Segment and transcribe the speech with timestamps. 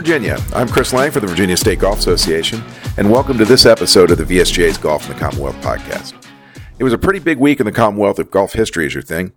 [0.00, 0.38] Virginia.
[0.54, 2.62] I'm Chris Lang for the Virginia State Golf Association,
[2.96, 6.14] and welcome to this episode of the VSGA's Golf in the Commonwealth podcast.
[6.78, 9.34] It was a pretty big week in the Commonwealth if golf history is your thing.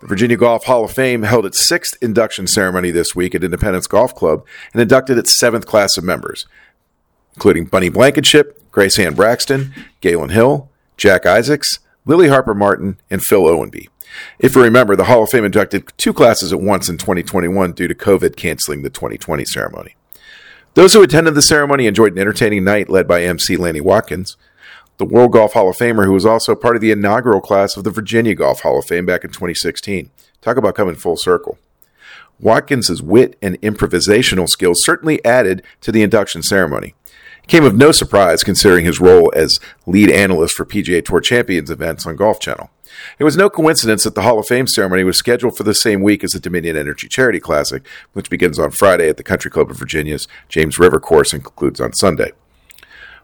[0.00, 3.86] The Virginia Golf Hall of Fame held its sixth induction ceremony this week at Independence
[3.86, 6.46] Golf Club and inducted its seventh class of members,
[7.34, 13.46] including Bunny Blankenship, Grace Ann Braxton, Galen Hill, Jack Isaacs, Lily Harper Martin, and Phil
[13.46, 13.90] Owenby.
[14.38, 17.88] If you remember, the Hall of Fame inducted two classes at once in 2021 due
[17.88, 19.96] to COVID canceling the 2020 ceremony.
[20.74, 24.36] Those who attended the ceremony enjoyed an entertaining night led by MC Lanny Wadkins,
[24.98, 27.84] the World Golf Hall of Famer who was also part of the inaugural class of
[27.84, 30.10] the Virginia Golf Hall of Fame back in 2016.
[30.40, 31.58] Talk about coming full circle.
[32.40, 36.94] Wadkins' wit and improvisational skills certainly added to the induction ceremony
[37.48, 42.06] came of no surprise considering his role as lead analyst for PGA Tour Champions events
[42.06, 42.70] on Golf Channel.
[43.18, 46.02] It was no coincidence that the Hall of Fame ceremony was scheduled for the same
[46.02, 49.70] week as the Dominion Energy Charity Classic, which begins on Friday at the Country Club
[49.70, 52.32] of Virginia's James River course and concludes on Sunday.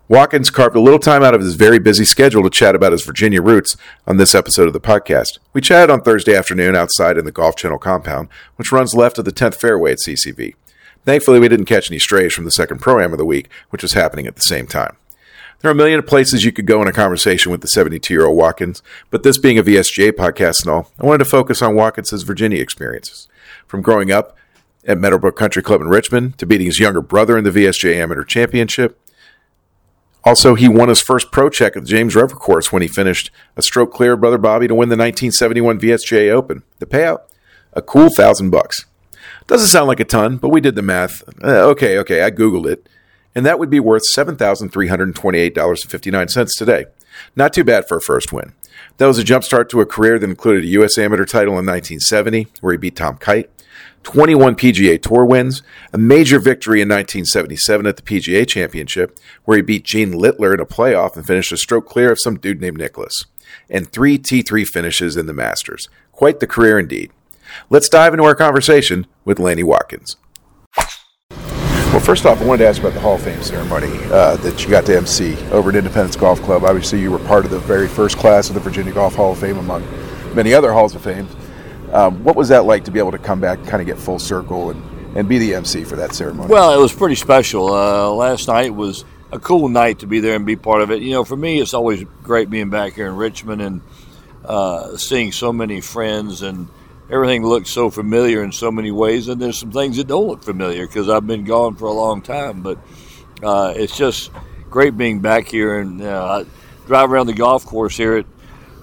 [0.08, 3.04] Wadkins carved a little time out of his very busy schedule to chat about his
[3.04, 3.74] Virginia roots
[4.06, 5.38] on this episode of the podcast.
[5.54, 9.24] We chatted on Thursday afternoon outside in the Golf Channel compound, which runs left of
[9.24, 10.54] the 10th fairway at CCV.
[11.04, 13.82] Thankfully, we didn't catch any strays from the second pro am of the week, which
[13.82, 14.96] was happening at the same time.
[15.60, 18.26] There are a million places you could go in a conversation with the 72 year
[18.26, 21.74] old Wadkins, but this being a VSGA podcast and all, I wanted to focus on
[21.74, 23.28] Wadkins' Virginia experiences.
[23.66, 24.36] From growing up
[24.86, 28.24] at Meadowbrook Country Club in Richmond to beating his younger brother in the VSGA Amateur
[28.24, 29.00] Championship.
[30.22, 33.30] Also, he won his first pro check at the James River course when he finished
[33.56, 36.62] a stroke clear of Brother Bobby to win the 1971 VSGA Open.
[36.78, 37.20] The payout?
[37.74, 38.86] A cool thousand bucks.
[39.46, 41.22] Doesn't sound like a ton, but we did the math.
[41.42, 42.88] Uh, okay, okay, I Googled it.
[43.34, 46.86] And that would be worth $7,328.59 today.
[47.36, 48.52] Not too bad for a first win.
[48.98, 50.98] That was a jumpstart to a career that included a U.S.
[50.98, 53.50] Amateur title in 1970, where he beat Tom Kite,
[54.04, 59.62] 21 PGA Tour wins, a major victory in 1977 at the PGA Championship, where he
[59.62, 62.78] beat Gene Littler in a playoff and finished a stroke clear of some dude named
[62.78, 63.24] Nicklaus,
[63.68, 65.88] and three T3 finishes in the Masters.
[66.12, 67.10] Quite the career indeed.
[67.70, 70.16] Let's dive into our conversation with Lanny Wadkins.
[71.94, 74.64] Well, first off, I wanted to ask about the Hall of Fame ceremony uh, that
[74.64, 76.64] you got to MC over at Independence Golf Club.
[76.64, 79.38] Obviously, you were part of the very first class of the Virginia Golf Hall of
[79.38, 79.86] Fame, among
[80.34, 81.28] many other Halls of Fame.
[81.92, 84.18] Um, what was that like to be able to come back, kind of get full
[84.18, 86.48] circle, and, and be the MC for that ceremony?
[86.48, 87.72] Well, it was pretty special.
[87.72, 91.00] Uh, last night was a cool night to be there and be part of it.
[91.00, 93.80] You know, for me, it's always great being back here in Richmond and
[94.44, 96.68] uh, seeing so many friends and
[97.10, 100.42] everything looks so familiar in so many ways, and there's some things that don't look
[100.42, 102.62] familiar because I've been gone for a long time.
[102.62, 102.78] But
[103.42, 104.30] uh, it's just
[104.70, 108.26] great being back here, and uh, I drive around the golf course here at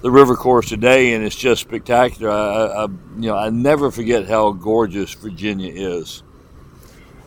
[0.02, 2.30] the river course today, and it's just spectacular.
[2.30, 6.22] I, I you know I never forget how gorgeous Virginia is.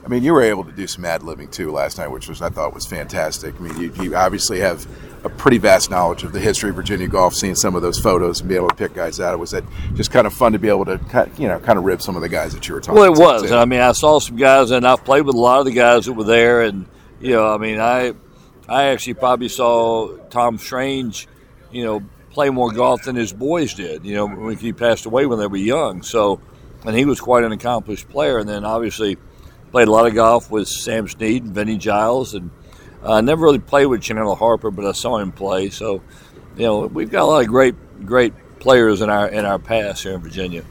[0.05, 2.39] I mean, you were able to do some ad libbing too last night, which was
[2.39, 3.55] I thought was fantastic.
[3.55, 4.85] I mean, you, you, obviously have
[5.25, 7.33] a pretty vast knowledge of the history of Virginia golf.
[7.33, 9.63] Seeing some of those photos and be able to pick guys out, was that
[9.95, 10.99] just kind of fun to be able to,
[11.39, 13.01] you know, kind of rib some of the guys that you were talking.
[13.01, 13.17] About?
[13.17, 13.51] Well, it was.
[13.51, 16.05] I mean, I saw some guys, and I've played with a lot of the guys
[16.05, 16.85] that were there, and
[17.19, 18.13] you know, I mean, I,
[18.69, 21.27] I actually probably saw Tom Strange,
[21.71, 24.05] you know, play more golf than his boys did.
[24.05, 26.03] You know, when he passed away when they were young.
[26.03, 26.41] So,
[26.85, 28.37] and he was quite an accomplished player.
[28.37, 29.17] And then obviously
[29.75, 32.49] played a lot of golf with Sam Snead and Vinnie Giles, and
[33.03, 35.69] I uh, never really played with Chandler Harper, but I saw him play.
[35.69, 36.01] So,
[36.55, 37.75] you know, we've got a lot of great,
[38.05, 40.63] great players in our in our past here in Virginia.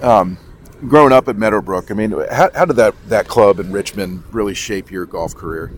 [0.00, 0.38] Um,
[0.88, 4.54] growing up at Meadowbrook, I mean, how, how did that that club in Richmond really
[4.54, 5.70] shape your golf career?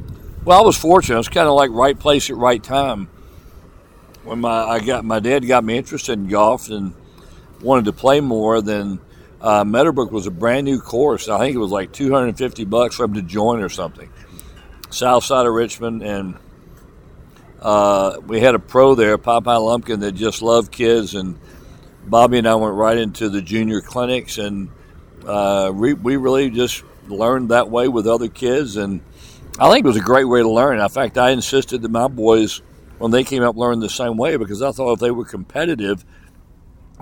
[0.44, 1.18] Well, I was fortunate.
[1.18, 3.08] It's kind of like right place at right time.
[4.22, 6.94] When my I got my dad got me interested in golf and
[7.60, 9.00] wanted to play more, then
[9.40, 11.28] uh, Meadowbrook was a brand new course.
[11.28, 14.10] I think it was like 250 bucks for him to join or something
[14.90, 16.36] south side of Richmond, and
[17.60, 21.14] uh, we had a pro there, Popeye Lumpkin, that just loved kids.
[21.14, 21.38] And
[22.06, 24.70] Bobby and I went right into the junior clinics, and
[25.26, 28.76] uh, we, we really just learned that way with other kids.
[28.76, 29.00] And
[29.58, 30.80] I think it was a great way to learn.
[30.80, 32.62] In fact, I insisted that my boys,
[32.98, 36.04] when they came up, learn the same way because I thought if they were competitive,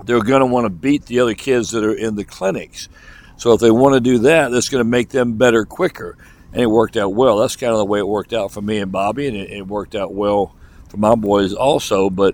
[0.03, 2.89] they're going to want to beat the other kids that are in the clinics.
[3.37, 6.17] So if they want to do that, that's going to make them better quicker
[6.55, 7.39] and it worked out well.
[7.39, 9.67] That's kind of the way it worked out for me and Bobby, and it, it
[9.67, 10.55] worked out well
[10.87, 12.09] for my boys also.
[12.09, 12.33] But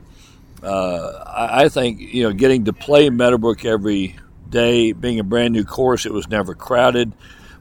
[0.62, 4.16] uh, I, I, think you know getting to play Meadowbrook every
[4.48, 7.14] day, being a brand new course, it was never crowded.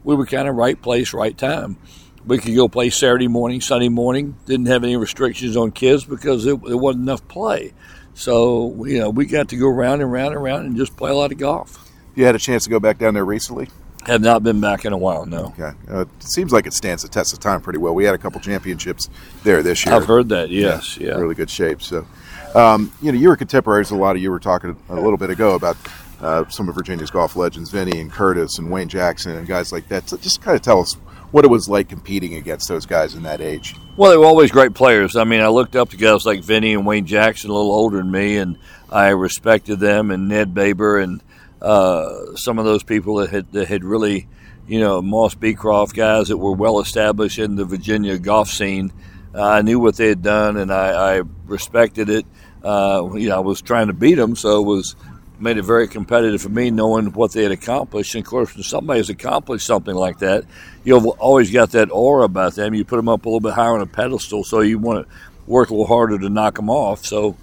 [0.05, 1.79] We were kind of right place, right time.
[2.26, 4.37] We could go play Saturday morning, Sunday morning.
[4.44, 7.73] Didn't have any restrictions on kids because it, it wasn't enough play.
[8.20, 11.11] So you know we got to go round and round and round and just play
[11.11, 11.90] a lot of golf.
[12.14, 13.69] You had a chance to go back down there recently.
[14.06, 15.25] Have not been back in a while.
[15.25, 15.55] No.
[15.58, 15.72] Okay.
[15.90, 17.94] Uh, it seems like it stands the test of time pretty well.
[17.94, 19.08] We had a couple championships
[19.43, 19.94] there this year.
[19.94, 20.50] I've heard that.
[20.50, 20.99] Yes.
[20.99, 21.12] Yeah.
[21.12, 21.82] Really good shape.
[21.82, 22.06] So,
[22.55, 23.90] um, you know, you were contemporaries.
[23.90, 25.76] A lot of you were talking a little bit ago about
[26.20, 29.88] uh, some of Virginia's golf legends, Vinny and Curtis and Wayne Jackson and guys like
[29.88, 30.08] that.
[30.08, 30.96] So just kind of tell us
[31.31, 33.77] what it was like competing against those guys in that age.
[33.97, 35.17] Well, they were always great players.
[35.17, 37.99] I mean, I looked up to guys like Vinny and Wayne Jackson, a little older
[37.99, 38.59] than me, and
[38.91, 41.23] I respected them, and Ned Baber, and
[41.62, 44.27] uh, some of those people that had, that had really,
[44.67, 48.93] you know, Moss Beecroft guys that were well established in the Virginia golf scene.
[49.35, 52.27] Uh, I knew what they had done, and I, I respected it.
[52.65, 54.97] Uh, you know, I was trying to beat them, so it was
[55.41, 58.15] made it very competitive for me knowing what they had accomplished.
[58.15, 60.45] And of course, when somebody has accomplished something like that,
[60.85, 62.75] you've always got that aura about them.
[62.75, 65.15] You put them up a little bit higher on a pedestal, so you want to
[65.47, 67.05] work a little harder to knock them off.
[67.05, 67.37] So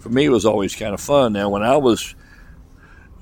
[0.00, 1.32] for me, it was always kind of fun.
[1.32, 2.14] Now, when I was,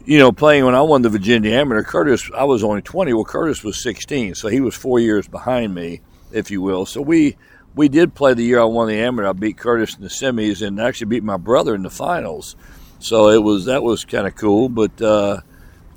[0.05, 3.13] you know, playing when I won the Virginia Amateur, Curtis, I was only 20.
[3.13, 6.01] Well, Curtis was 16, so he was four years behind me,
[6.33, 6.87] if you will.
[6.87, 7.37] So we
[7.75, 9.29] we did play the year I won the amateur.
[9.29, 12.57] I beat Curtis in the semis and actually beat my brother in the finals.
[13.01, 14.69] So it was that was kind of cool.
[14.69, 15.41] But uh,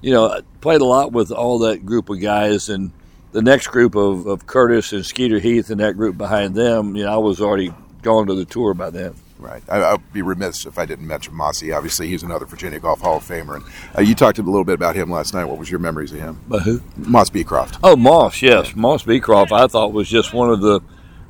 [0.01, 2.91] you know, I played a lot with all that group of guys, and
[3.31, 6.95] the next group of, of Curtis and Skeeter Heath and that group behind them.
[6.95, 9.15] You know, I was already gone to the tour by then.
[9.39, 9.63] Right.
[9.67, 11.71] I, would be remiss if I didn't mention Mossy.
[11.71, 13.55] Obviously, he's another Virginia Golf Hall of Famer.
[13.55, 13.65] And
[13.97, 15.45] uh, you talked a little bit about him last night.
[15.45, 16.39] What was your memories of him?
[16.47, 16.79] But who?
[16.95, 17.79] Moss Beecroft.
[17.83, 18.39] Oh, Moss.
[18.43, 19.51] Yes, Moss Beecroft.
[19.51, 20.81] I thought was just one of the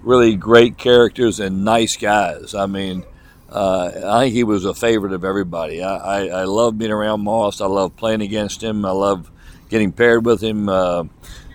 [0.04, 2.54] really great characters and nice guys.
[2.54, 3.06] I mean,
[3.52, 5.84] uh, I think he was a favorite of everybody.
[5.84, 7.60] I, I, I love being around Moss.
[7.60, 8.86] I love playing against him.
[8.86, 9.30] I love
[9.70, 10.70] getting paired with him.
[10.70, 11.06] Uh,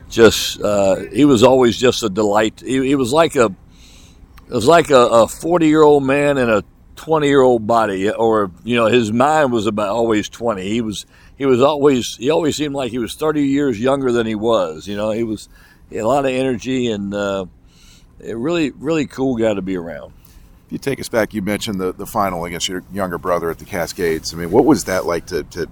[0.09, 2.61] just uh, he was always just a delight.
[2.61, 6.63] He, he was like a it was like a forty year old man in a
[6.97, 10.69] twenty year old body, or you know, his mind was about always twenty.
[10.69, 11.07] He was
[11.37, 14.87] he was always he always seemed like he was thirty years younger than he was.
[14.87, 15.49] You know, he was
[15.91, 17.47] he a lot of energy and uh,
[18.23, 20.13] a really really cool guy to be around.
[20.67, 23.59] If you take us back, you mentioned the, the final against your younger brother at
[23.59, 24.35] the Cascades.
[24.35, 25.69] I mean, what was that like to, to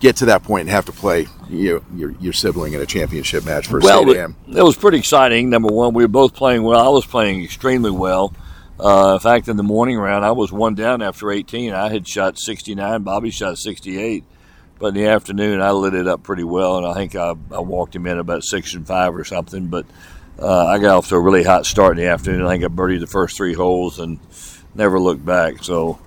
[0.00, 3.44] get to that point and have to play you, your, your sibling in a championship
[3.44, 4.36] match for well, State Am?
[4.48, 5.50] It was pretty exciting.
[5.50, 6.80] Number one, we were both playing well.
[6.80, 8.32] I was playing extremely well.
[8.80, 11.74] Uh, in fact, in the morning round, I was one down after 18.
[11.74, 13.02] I had shot 69.
[13.02, 14.24] Bobby shot 68.
[14.78, 17.60] But in the afternoon, I lit it up pretty well, and I think I, I
[17.60, 19.66] walked him in about six and five or something.
[19.66, 19.84] But
[20.40, 22.42] uh, I got off to a really hot start in the afternoon.
[22.46, 24.20] I think I birdied the first three holes and
[24.74, 25.64] never looked back.
[25.64, 25.98] So,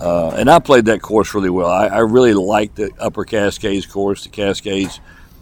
[0.00, 1.70] uh, and I played that course really well.
[1.70, 5.00] I, I, really liked the Upper Cascades course, the Cascades.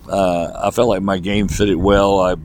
[0.09, 2.21] Uh, I felt like my game fitted well.
[2.21, 2.37] I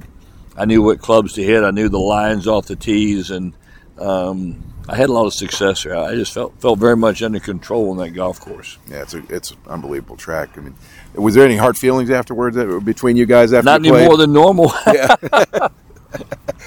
[0.55, 1.63] I knew what clubs to hit.
[1.63, 3.53] I knew the lines off the tees, and
[3.99, 5.95] um, I had a lot of success there.
[5.95, 8.77] I just felt felt very much under control on that golf course.
[8.87, 10.57] Yeah, it's a, it's an unbelievable track.
[10.57, 10.75] I mean,
[11.13, 13.65] was there any hard feelings afterwards between you guys after?
[13.65, 14.73] Not any more than normal.
[14.87, 15.15] yeah.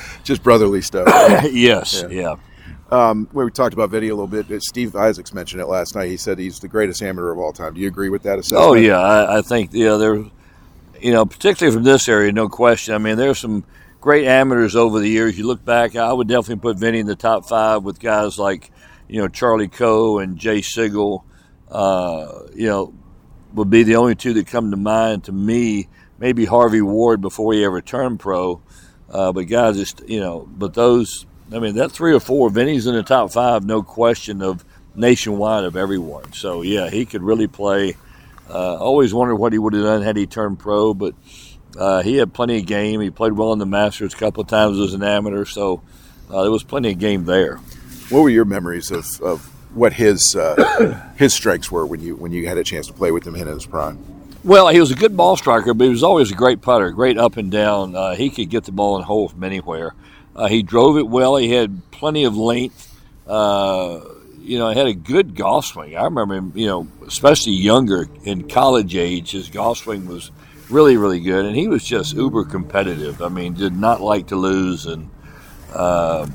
[0.25, 1.09] just brotherly stuff.
[1.53, 2.09] yes, yeah.
[2.09, 2.37] yeah.
[2.93, 6.11] Um, where we talked about video a little bit, Steve Isaacs mentioned it last night.
[6.11, 7.73] He said he's the greatest amateur of all time.
[7.73, 8.65] Do you agree with that assessment?
[8.65, 10.17] Oh yeah, I, I think yeah, there,
[11.01, 12.95] you know, particularly from this area, no question.
[12.95, 13.65] I mean, there's some
[14.03, 15.39] great amateurs over the years.
[15.39, 18.71] You look back, I would definitely put Vinny in the top five with guys like,
[19.09, 21.25] you know, Charlie Coe and Jay Sigel.
[21.71, 22.93] Uh, you know,
[23.55, 25.89] would be the only two that come to mind to me.
[26.19, 28.61] Maybe Harvey Ward before he ever turned pro.
[29.13, 32.87] Uh, but guys, just you know, but those, I mean, that three or four, Vinny's
[32.87, 34.65] in the top five, no question of
[34.95, 36.33] nationwide of everyone.
[36.33, 37.97] So yeah, he could really play.
[38.49, 41.15] Uh, always wondered what he would have done had he turned pro, but
[41.77, 43.01] uh, he had plenty of game.
[43.01, 45.83] He played well in the Masters a couple of times as an amateur, so
[46.31, 47.57] uh, there was plenty of game there.
[48.09, 52.33] What were your memories of, of what his uh, his strengths were when you when
[52.33, 54.22] you had a chance to play with him in his prime?
[54.45, 57.17] Well, he was a good ball striker, but he was always a great putter, great
[57.17, 57.95] up and down.
[57.95, 59.95] Uh, he could get the ball in hole from anywhere.
[60.35, 61.37] Uh, he drove it well.
[61.37, 62.89] He had plenty of length.
[63.25, 64.01] Uh,
[64.41, 65.97] you know, he had a good golf swing.
[65.97, 70.33] I remember him, you know, especially younger in college age, his golf swing was
[70.69, 71.45] really, really good.
[71.45, 73.23] And he was just uber competitive.
[73.23, 74.87] I mean, did not like to lose.
[74.87, 75.09] And
[75.73, 76.27] uh,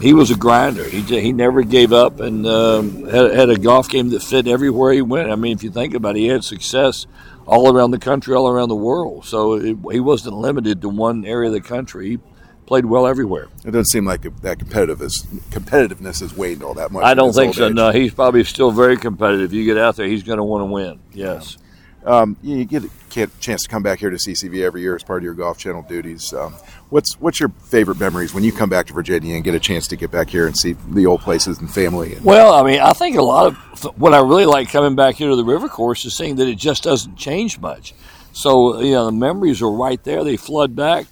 [0.00, 0.84] he was a grinder.
[0.84, 4.92] He he never gave up and um, had, had a golf game that fit everywhere
[4.92, 5.30] he went.
[5.30, 7.06] I mean, if you think about it, he had success
[7.46, 9.24] all around the country, all around the world.
[9.24, 12.10] So it, he wasn't limited to one area of the country.
[12.10, 12.18] He
[12.66, 13.48] played well everywhere.
[13.64, 17.04] It doesn't seem like that competitiveness competitiveness has waned all that much.
[17.04, 17.68] I don't think so.
[17.68, 17.74] Age.
[17.74, 19.52] No, he's probably still very competitive.
[19.52, 21.00] You get out there, he's going to want to win.
[21.12, 21.58] Yes.
[22.06, 25.18] Um, you get a chance to come back here to CCV every year as part
[25.18, 26.32] of your Golf Channel duties.
[26.32, 26.54] Um,
[26.88, 29.88] what's what's your favorite memories when you come back to Virginia and get a chance
[29.88, 32.14] to get back here and see the old places and family?
[32.14, 33.56] And- well, I mean, I think a lot of
[33.98, 36.58] what I really like coming back here to the river course is seeing that it
[36.58, 37.92] just doesn't change much.
[38.32, 40.22] So you know the memories are right there.
[40.22, 41.06] They flood back.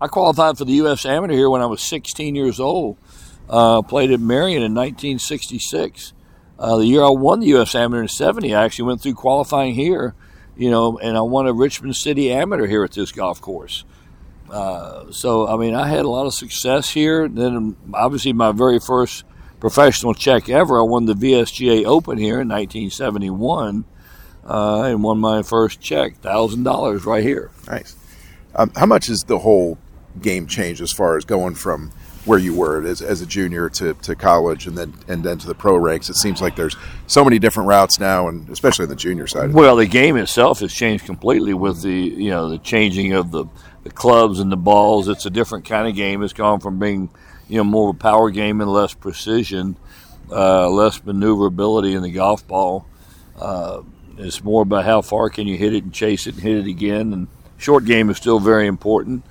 [0.00, 1.04] I qualified for the U.S.
[1.06, 2.98] Amateur here when I was 16 years old.
[3.48, 6.12] Uh, played at Merion in 1966.
[6.58, 7.74] Uh, the year I won the U.S.
[7.74, 10.14] Amateur in 70, I actually went through qualifying here,
[10.56, 13.84] you know, and I won a Richmond City Amateur here at this golf course.
[14.50, 17.28] Uh, so, I mean, I had a lot of success here.
[17.28, 19.24] Then, obviously, my very first
[19.60, 23.84] professional check ever, I won the VSGA Open here in 1971
[24.44, 27.50] uh, and won my first check, $1,000 right here.
[27.66, 27.96] Nice.
[28.54, 29.78] Um, how much has the whole
[30.22, 31.90] game changed as far as going from
[32.26, 35.46] where you were as, as a junior to, to college and then and then to
[35.46, 36.10] the pro ranks?
[36.10, 39.52] It seems like there's so many different routes now, and especially on the junior side.
[39.52, 43.46] Well, the game itself has changed completely with the you know the changing of the,
[43.84, 45.08] the clubs and the balls.
[45.08, 46.22] It's a different kind of game.
[46.22, 47.08] It's gone from being
[47.48, 49.76] you know more of a power game and less precision,
[50.30, 52.86] uh, less maneuverability in the golf ball.
[53.38, 53.82] Uh,
[54.18, 56.66] it's more about how far can you hit it and chase it and hit it
[56.66, 57.12] again.
[57.12, 57.28] And
[57.58, 59.24] short game is still very important.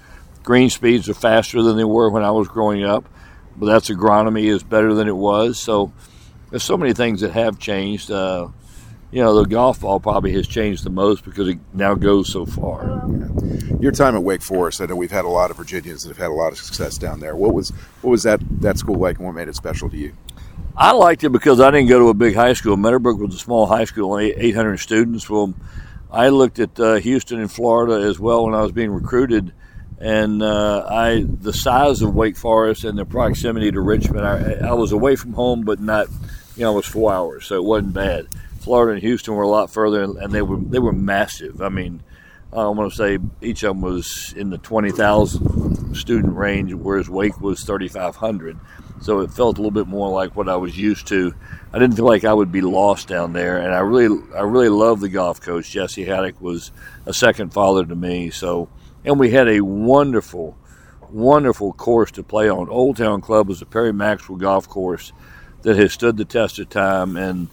[0.45, 3.09] Green speeds are faster than they were when I was growing up,
[3.57, 5.59] but that's agronomy is better than it was.
[5.59, 5.91] So
[6.51, 8.11] there's so many things that have changed.
[8.11, 8.49] Uh,
[9.11, 12.45] you know, the golf ball probably has changed the most because it now goes so
[12.45, 13.03] far.
[13.79, 16.17] Your time at Wake Forest, I know we've had a lot of Virginians that have
[16.17, 17.35] had a lot of success down there.
[17.35, 17.69] What was
[18.01, 20.15] what was that that school like, and what made it special to you?
[20.77, 22.75] I liked it because I didn't go to a big high school.
[22.75, 25.29] Meadowbrook was a small high school, only 800 students.
[25.29, 25.53] Well,
[26.11, 29.53] I looked at uh, Houston and Florida as well when I was being recruited,
[29.99, 34.25] and uh, I the size of Wake Forest and the proximity to Richmond.
[34.25, 36.07] I, I, was away from home, but not,
[36.55, 38.27] you know, it was four hours, so it wasn't bad.
[38.59, 41.61] Florida and Houston were a lot further, and they were they were massive.
[41.61, 42.03] I mean,
[42.51, 47.39] I want to say each of them was in the 20,000 student range, whereas Wake
[47.41, 48.57] was 3,500.
[49.01, 51.35] So it felt a little bit more like what I was used to.
[51.73, 54.69] I didn't feel like I would be lost down there, and I really, I really
[54.69, 55.69] love the golf coach.
[55.69, 56.71] Jesse Haddock was
[57.05, 58.29] a second father to me.
[58.29, 58.69] So,
[59.05, 60.57] and we had a wonderful,
[61.09, 62.69] wonderful course to play on.
[62.69, 65.13] Old Town Club was a Perry Maxwell golf course
[65.61, 67.47] that has stood the test of time, and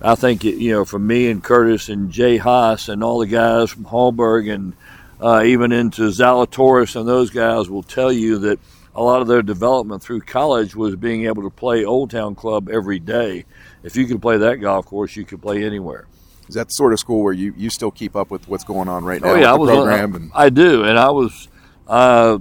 [0.00, 3.26] I think it, you know, for me and Curtis and Jay Haas and all the
[3.26, 4.74] guys from Hallberg and
[5.20, 8.58] uh, even into Zalatoris and those guys will tell you that
[8.94, 12.68] a lot of their development through college was being able to play Old Town Club
[12.68, 13.44] every day.
[13.82, 16.06] If you could play that golf course, you could play anywhere.
[16.48, 18.88] Is that the sort of school where you, you still keep up with what's going
[18.88, 19.30] on right now?
[19.30, 20.30] Oh yeah, I was program on, and...
[20.34, 21.48] I do, and I was
[21.86, 22.38] uh,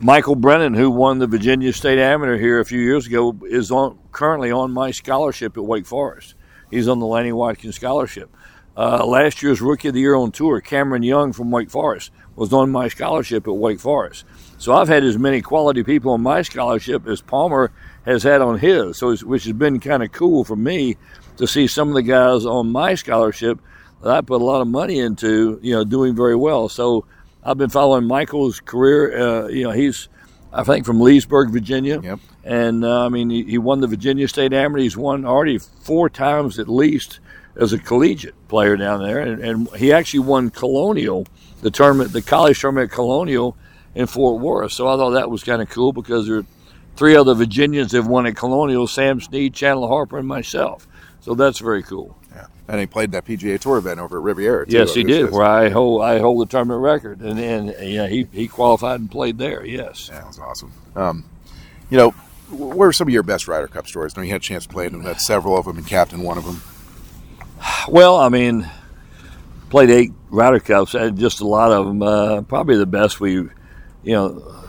[0.00, 3.98] Michael Brennan, who won the Virginia State Amateur here a few years ago, is on
[4.12, 6.34] currently on my scholarship at Wake Forest.
[6.70, 8.34] He's on the Lanny Wadkins scholarship.
[8.76, 12.52] Uh, last year's Rookie of the Year on tour, Cameron Young from Wake Forest, was
[12.52, 14.24] on my scholarship at Wake Forest.
[14.56, 17.72] So I've had as many quality people on my scholarship as Palmer
[18.06, 20.96] has had on his, so which has been kind of cool for me
[21.40, 23.58] to see some of the guys on my scholarship
[24.02, 26.68] that I put a lot of money into, you know, doing very well.
[26.68, 27.06] So
[27.42, 29.18] I've been following Michael's career.
[29.18, 30.08] Uh, you know, he's
[30.52, 32.18] I think from Leesburg, Virginia, yep.
[32.44, 34.82] and uh, I mean he, he, won the Virginia State Amateur.
[34.82, 37.20] He's won already four times at least
[37.56, 41.26] as a collegiate player down there, and, and he actually won Colonial,
[41.62, 43.56] the tournament, the college tournament Colonial
[43.94, 44.72] in Fort Worth.
[44.72, 46.46] So I thought that was kind of cool because there are
[46.96, 50.86] three other Virginians that have won at Colonial: Sam Snead, Chandler Harper, and myself.
[51.20, 52.16] So that's very cool.
[52.34, 54.66] Yeah, and he played that PGA Tour event over at Riviera.
[54.66, 55.30] Too, yes, he did.
[55.30, 59.10] Where I hold I hold the tournament record, and then yeah, he he qualified and
[59.10, 59.64] played there.
[59.64, 60.72] Yes, yeah, that was awesome.
[60.96, 61.24] Um,
[61.90, 62.10] you know,
[62.50, 64.14] what are some of your best Ryder Cup stories?
[64.16, 65.86] I know you had a chance to play in them, had several of them, and
[65.86, 66.62] captain one of them.
[67.88, 68.70] Well, I mean,
[69.68, 72.02] played eight Ryder Cups, and just a lot of them.
[72.02, 73.48] Uh, probably the best we
[74.02, 74.64] you know,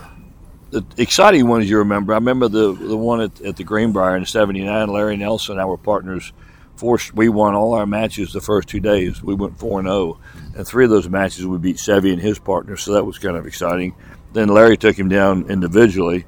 [0.72, 2.14] the exciting ones you remember.
[2.14, 4.90] I remember the the one at, at the Greenbrier in '79.
[4.90, 6.34] Larry Nelson our partners.
[6.78, 9.22] Forced, we won all our matches the first two days.
[9.22, 10.20] We went four and zero, oh.
[10.56, 12.76] and three of those matches we beat Seve and his partner.
[12.76, 13.94] So that was kind of exciting.
[14.34, 16.26] Then Larry took him down individually.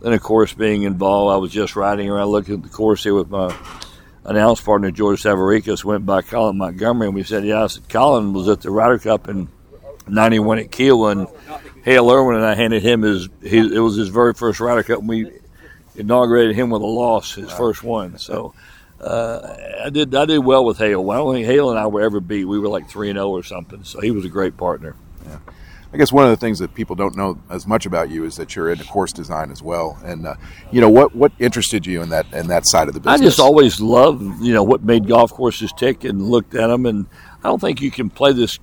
[0.00, 3.14] Then, of course, being involved, I was just riding around looking at the course here
[3.14, 3.56] with my
[4.24, 5.84] announce partner George Savaricas.
[5.84, 8.98] Went by Colin Montgomerie, and we said, "Yeah." I said Colin was at the Ryder
[8.98, 9.48] Cup in
[10.08, 11.28] '91 at Kiawah, and
[11.84, 15.00] Hale Irwin and I handed him his, his, it was his very first Ryder Cup,
[15.00, 15.30] and we
[15.96, 17.56] inaugurated him with a loss, his wow.
[17.56, 18.18] first one.
[18.18, 18.54] So
[19.00, 21.10] uh, I did I did well with Hale.
[21.10, 22.46] I don't think Hale and I were ever beat.
[22.46, 23.84] We were like three and zero oh or something.
[23.84, 24.96] So he was a great partner.
[25.26, 25.38] Yeah.
[25.92, 28.34] I guess one of the things that people don't know as much about you is
[28.36, 29.96] that you're into course design as well.
[30.04, 30.34] And uh,
[30.72, 33.20] you know what what interested you in that in that side of the business?
[33.20, 36.86] I just always loved you know what made golf courses tick and looked at them.
[36.86, 37.06] And
[37.44, 38.58] I don't think you can play this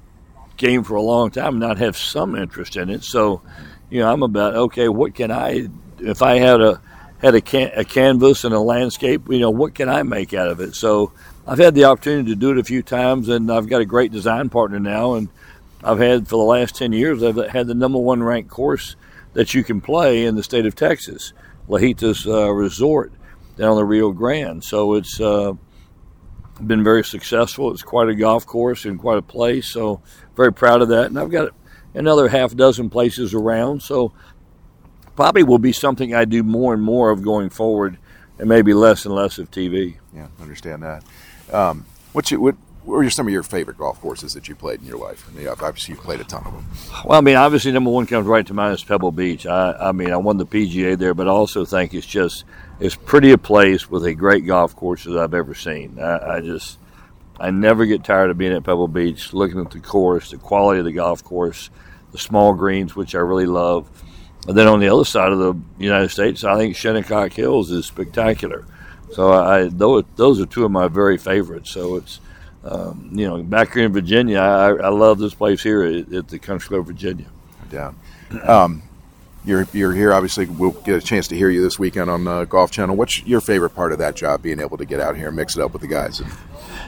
[0.61, 3.03] game for a long time and not have some interest in it.
[3.03, 3.41] So,
[3.89, 4.87] you know, I'm about okay.
[4.87, 5.67] What can I?
[5.99, 6.79] If I had a
[7.21, 10.47] had a, can, a canvas and a landscape, you know, what can I make out
[10.47, 10.75] of it?
[10.75, 11.11] So,
[11.45, 14.11] I've had the opportunity to do it a few times, and I've got a great
[14.11, 15.27] design partner now, and
[15.83, 17.23] I've had for the last ten years.
[17.23, 18.95] I've had the number one ranked course
[19.33, 21.33] that you can play in the state of Texas,
[21.67, 23.11] Lajitas uh, Resort
[23.57, 24.63] down the Rio Grande.
[24.63, 25.53] So it's uh,
[26.67, 27.71] been very successful.
[27.71, 29.67] It's quite a golf course and quite a place.
[29.67, 30.01] So
[30.35, 31.07] very proud of that.
[31.07, 31.53] And I've got
[31.93, 33.81] another half dozen places around.
[33.81, 34.13] So
[35.15, 37.97] probably will be something I do more and more of going forward,
[38.39, 39.97] and maybe less and less of TV.
[40.15, 41.03] Yeah, understand that.
[41.51, 44.81] Um, what's your, what what are some of your favorite golf courses that you played
[44.81, 45.27] in your life?
[45.29, 46.65] I mean, obviously you've played a ton of them.
[47.05, 49.45] Well, I mean, obviously number one comes right to mind is Pebble Beach.
[49.45, 52.43] I, I mean, I won the PGA there, but I also think it's just
[52.81, 56.00] as pretty a place with a great golf course as I've ever seen.
[56.00, 56.79] I, I just
[57.39, 60.79] I never get tired of being at Pebble Beach, looking at the course, the quality
[60.79, 61.69] of the golf course,
[62.11, 63.88] the small greens, which I really love.
[64.47, 67.85] And then on the other side of the United States, I think Shinnecock Hills is
[67.85, 68.65] spectacular.
[69.13, 71.69] So I those those are two of my very favorites.
[71.69, 72.19] So it's
[72.63, 76.27] um, you know, back here in Virginia, I, I love this place here at, at
[76.27, 77.25] the Country Club Virginia.
[77.69, 77.95] Doubt.
[78.43, 78.83] Um,
[79.43, 80.13] you're you're here.
[80.13, 82.95] Obviously, we'll get a chance to hear you this weekend on uh, Golf Channel.
[82.95, 84.41] What's your favorite part of that job?
[84.41, 86.21] Being able to get out here and mix it up with the guys.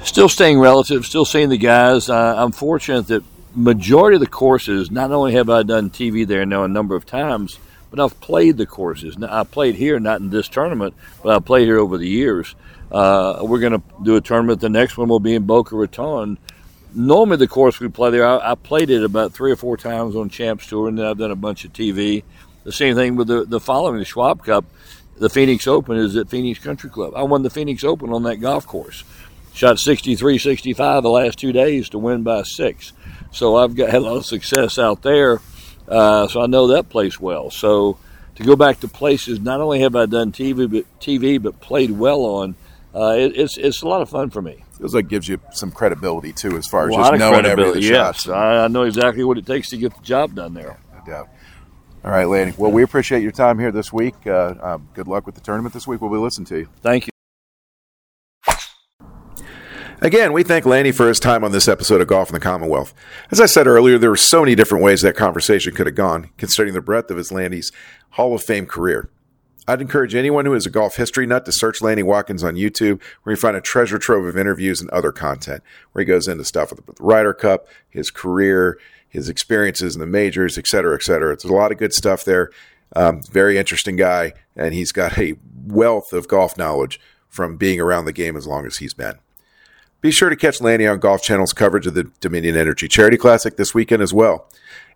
[0.03, 1.05] Still staying relative.
[1.05, 2.10] Still seeing the guys.
[2.10, 3.24] Uh, I'm fortunate that
[3.55, 4.91] majority of the courses.
[4.91, 8.57] Not only have I done TV there now a number of times, but I've played
[8.57, 9.17] the courses.
[9.17, 12.55] Now, I played here, not in this tournament, but I played here over the years.
[12.91, 14.62] Uh, we're going to do a tournament.
[14.62, 16.38] The next one will be in Boca Raton.
[16.95, 20.15] Normally, the course we play there, I, I, played it about three or four times
[20.15, 22.23] on Champs Tour, and then I've done a bunch of TV.
[22.63, 24.65] The same thing with the, the following, the Schwab Cup.
[25.17, 27.13] The Phoenix Open is at Phoenix Country Club.
[27.15, 29.03] I won the Phoenix Open on that golf course.
[29.53, 32.93] Shot 63 65 the last two days to win by six.
[33.31, 35.39] So I've got had a lot of success out there.
[35.88, 37.51] Uh, so I know that place well.
[37.51, 37.97] So
[38.36, 41.91] to go back to places, not only have I done TV, but TV, but played
[41.91, 42.56] well on
[42.95, 44.62] uh, it, it's it's a lot of fun for me.
[44.77, 47.81] Feels like it gives you some credibility too, as far as just knowing every the
[47.81, 48.23] yes.
[48.23, 48.29] shots.
[48.29, 50.79] I, I know exactly what it takes to get the job done there.
[50.91, 51.29] Yeah, no doubt.
[52.03, 52.53] All right, Lanny.
[52.57, 54.15] Well, we appreciate your time here this week.
[54.27, 56.01] Uh, um, good luck with the tournament this week.
[56.01, 56.69] We'll be listening to you.
[56.81, 57.13] Thank you.
[60.01, 62.93] Again, we thank Lanny for his time on this episode of Golf in the Commonwealth.
[63.31, 66.29] As I said earlier, there were so many different ways that conversation could have gone,
[66.38, 67.71] considering the breadth of his Lanny's
[68.09, 69.09] Hall of Fame career.
[69.67, 73.02] I'd encourage anyone who is a golf history nut to search Lanny Wadkins on YouTube,
[73.23, 76.43] where you find a treasure trove of interviews and other content, where he goes into
[76.43, 81.04] stuff with the Ryder Cup, his career, his experiences in the majors, et cetera, et
[81.04, 81.30] cetera.
[81.30, 82.49] There's a lot of good stuff there.
[82.95, 86.99] Um, very interesting guy, and he's got a wealth of golf knowledge
[87.30, 89.15] from being around the game as long as he's been.
[90.03, 93.55] Be sure to catch Lanny on Golf Channel's coverage of the Dominion Energy Charity Classic
[93.55, 94.49] this weekend as well.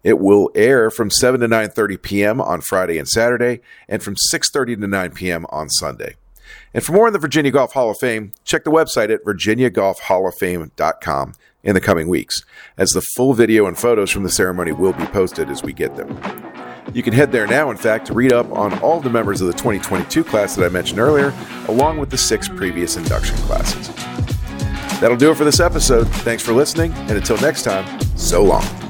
[0.03, 2.41] It will air from 7 to 9:30 p.m.
[2.41, 5.45] on Friday and Saturday and from 6:30 to 9 p.m.
[5.47, 6.17] on Sunday.
[6.73, 11.33] And for more on the Virginia Golf Hall of Fame, check the website at virginiagolfhalloffame.com
[11.63, 12.43] in the coming weeks,
[12.77, 15.95] as the full video and photos from the ceremony will be posted as we get
[15.95, 16.19] them.
[16.93, 19.47] You can head there now, in fact, to read up on all the members of
[19.47, 21.33] the 2022 class that I mentioned earlier,
[21.69, 23.89] along with the six previous induction classes.
[24.99, 26.07] That'll do it for this episode.
[26.07, 28.86] Thanks for listening, and until next time, so long.